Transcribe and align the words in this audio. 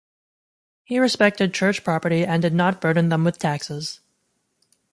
He 0.83 0.97
respected 0.97 1.53
church 1.53 1.83
property 1.83 2.25
and 2.25 2.41
did 2.41 2.55
not 2.55 2.81
burden 2.81 3.09
them 3.09 3.23
with 3.23 3.37
taxes. 3.37 3.99